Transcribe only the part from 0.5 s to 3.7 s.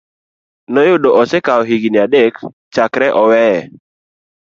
noyudo osekawo higini adek chakre oweye.